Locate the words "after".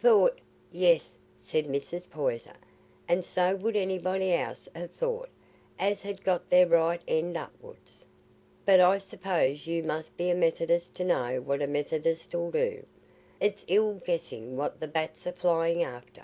15.82-16.22